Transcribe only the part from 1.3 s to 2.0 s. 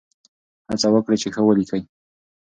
ښه ولیکئ.